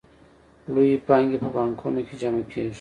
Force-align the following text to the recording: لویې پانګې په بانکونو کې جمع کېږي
لویې 0.73 0.97
پانګې 1.07 1.37
په 1.43 1.49
بانکونو 1.55 2.01
کې 2.07 2.13
جمع 2.21 2.43
کېږي 2.51 2.69